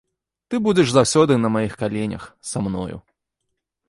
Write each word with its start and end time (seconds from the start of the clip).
Ты 0.51 0.55
будзеш 0.67 0.87
заўсёды 0.93 1.33
на 1.41 1.51
маіх 1.55 1.73
каленях, 1.81 2.23
са 2.53 2.57
мною. 2.69 2.97